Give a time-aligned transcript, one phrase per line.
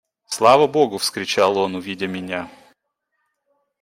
[0.25, 2.49] «Слава богу!– вскричал он, увидя меня.